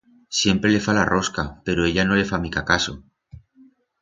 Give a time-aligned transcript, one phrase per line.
[0.35, 2.97] Siempre le fa la rosca, pero ella no le fa mica caso.